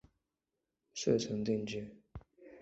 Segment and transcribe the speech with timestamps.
[0.95, 1.95] 遂成定制。